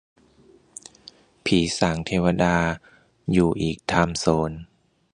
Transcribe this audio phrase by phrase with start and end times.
[1.45, 2.57] ผีสางเทวดา
[3.31, 4.51] อยู่อีกไทม์โซน